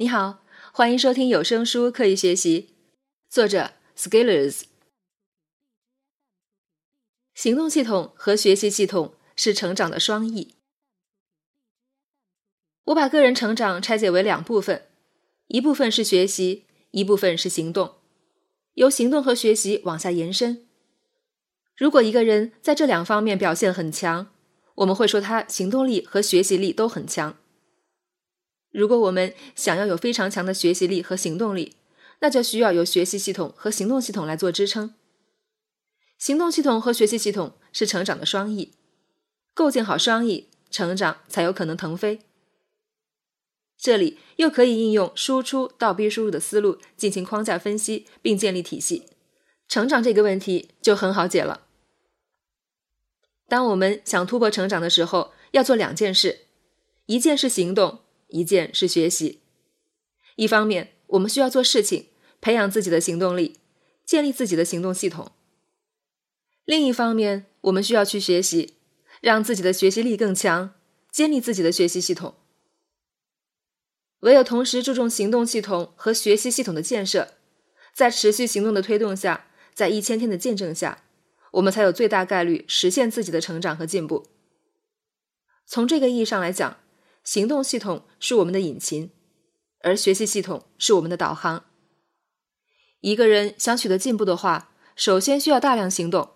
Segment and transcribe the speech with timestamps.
[0.00, 2.60] 你好，欢迎收听有声书《刻意学习》，
[3.28, 4.62] 作者 Skillers。
[7.34, 10.54] 行动系统和学习系统是成长的双翼。
[12.84, 14.86] 我把个人成长拆解为两部分，
[15.48, 17.96] 一部分是学习，一部分是行动，
[18.74, 20.68] 由行动和学习往下延伸。
[21.76, 24.32] 如果一个人在这两方面表现很强，
[24.76, 27.37] 我们会说他行动力和学习力都很强。
[28.70, 31.74] 如果我们想要有非常强的学习力和行动力，
[32.20, 34.94] 那就需要有学习系统和行动系统来做支撑。
[36.18, 38.72] 行动系统和学习系统是成长的双翼，
[39.54, 42.20] 构建好双翼，成长才有可能腾飞。
[43.76, 49.04] 这里又可以应用输出倒逼输入的思路进行框架分析，并建立体系，
[49.68, 51.62] 成长这个问题就很好解了。
[53.48, 56.40] 当我们想突破成长的时候，要做两件事，
[57.06, 58.00] 一件是行动。
[58.28, 59.40] 一件是学习，
[60.36, 62.08] 一方面我们需要做事情，
[62.40, 63.56] 培养自己的行动力，
[64.04, 65.32] 建立自己的行动系统；
[66.64, 68.74] 另一方面，我们需要去学习，
[69.22, 70.74] 让自己的学习力更强，
[71.10, 72.34] 建立自己的学习系统。
[74.20, 77.34] 唯有同时注重行动系统和学习系统的建设，
[77.94, 81.04] 在持续行动的推动下，在一千天的见证下，
[81.52, 84.26] 我们才有最大概率实现自己的成长和进步。
[85.64, 86.78] 从这个意义上来讲。
[87.28, 89.10] 行动系统是我们的引擎，
[89.82, 91.66] 而学习系统是我们的导航。
[93.00, 96.30] 一个人想取得进步的话，首先需要大量行动，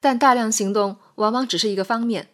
[0.00, 2.28] 但大量行动往往只是一个方面，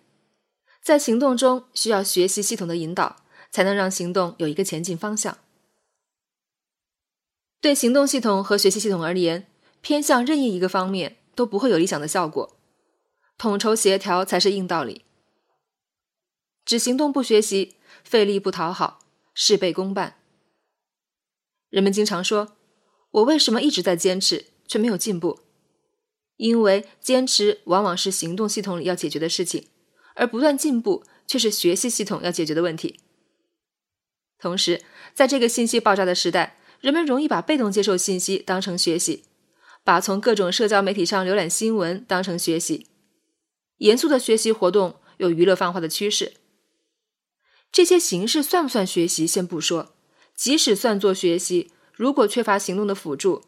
[0.83, 5.39] 在行动中需要学习系统的引导，才能让行动有一个前进方向。
[7.63, 9.47] 对行动系统和学习系统而言，
[9.81, 12.59] 偏向任意一个方面都不会有理想的效果，
[13.39, 15.06] 统筹协调才是硬道理。
[16.67, 18.99] 只行动不学习，费力不讨好，
[19.33, 20.19] 事倍功半。
[21.71, 22.57] 人们经常说
[23.13, 25.41] ：“我为什么一直在坚持，却没有进步？”
[26.39, 29.69] 因为坚持往往是行动系统里要解决的事情，
[30.17, 32.99] 而不断进步却是学习系统要解决的问题。
[34.39, 34.83] 同时，
[35.15, 39.23] 在这个信息爆炸的时代，人们容易把被动接受信息当成学习，
[39.85, 42.89] 把从各种社交媒体上浏览新闻当成学习。
[43.79, 46.35] 严肃的学习活动有娱乐泛化的趋势。
[47.77, 49.27] 这些形式算不算学习？
[49.27, 49.93] 先不说，
[50.35, 53.43] 即使算作学习，如果缺乏行动的辅助，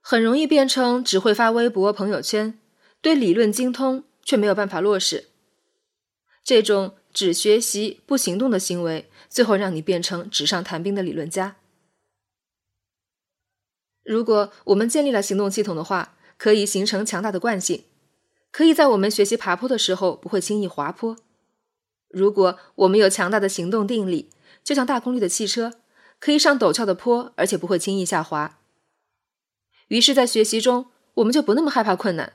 [0.00, 2.58] 很容易变成只会发微博、朋友圈，
[3.02, 5.26] 对理论精通却没有办法落实。
[6.42, 11.56] 这种只学习不行动的行为，最后让你变成纸上谈兵的理论家。
[14.02, 17.84] 如果我们建立了行动系统的话，可以形成强大的惯性，
[18.50, 21.18] 可以在我们学习爬坡的时候不会轻易滑坡。
[22.08, 24.30] 如果我们有强大的行动定力，
[24.64, 25.74] 就像大功率的汽车，
[26.18, 28.58] 可以上陡峭的坡，而且不会轻易下滑。
[29.88, 32.34] 于是，在学习中，我们就不那么害怕困难，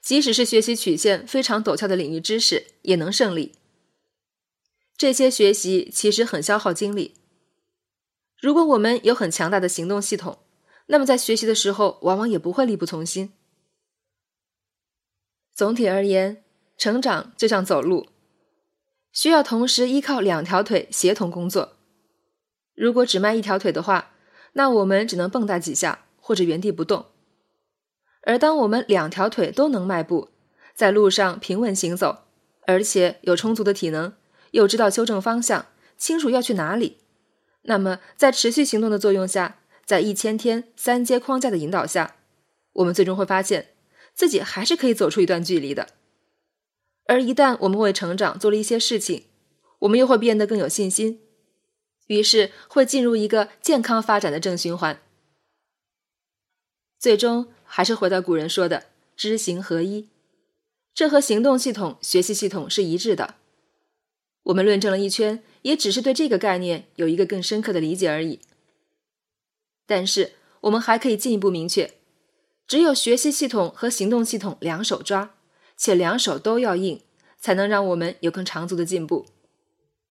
[0.00, 3.52] 即使是学习曲线非常陡峭的领域知识，也能胜利。
[4.96, 7.14] 这些学习其实很消耗精力。
[8.40, 10.38] 如果我们有很强大的行动系统，
[10.86, 13.32] 那么在学习的时候，往往也不会力不从心。
[15.52, 16.44] 总体而言，
[16.76, 18.08] 成长就像走路。
[19.14, 21.76] 需要同时依靠两条腿协同工作。
[22.74, 24.10] 如果只迈一条腿的话，
[24.54, 27.06] 那我们只能蹦跶几下或者原地不动。
[28.22, 30.30] 而当我们两条腿都能迈步，
[30.74, 32.24] 在路上平稳行走，
[32.66, 34.12] 而且有充足的体能，
[34.50, 35.66] 又知道修正方向，
[35.96, 36.98] 清楚要去哪里，
[37.62, 42.16] 那么在持续行动的作用下，在一千天三阶框架的引导下，
[42.72, 43.68] 我们最终会发现
[44.12, 45.88] 自己还是可以走出一段距离的。
[47.06, 49.24] 而一旦我们为成长做了一些事情，
[49.80, 51.20] 我们又会变得更有信心，
[52.06, 55.00] 于是会进入一个健康发展的正循环。
[56.98, 60.08] 最终还是回到古人说的“知行合一”，
[60.94, 63.34] 这和行动系统、学习系统是一致的。
[64.44, 68.40] 我们论证了一圈，也只是对这个概念有一个更深刻的理解而已。
[69.86, 71.92] 但是我们还可以进一步明确：
[72.66, 75.33] 只有学习系统和行动系统两手抓。
[75.76, 77.00] 且两手都要硬，
[77.38, 79.26] 才能让我们有更长足的进步。